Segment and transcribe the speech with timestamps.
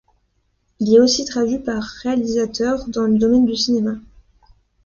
[0.79, 3.97] Il est aussi traduit par réalisateur dans le domaine du cinéma.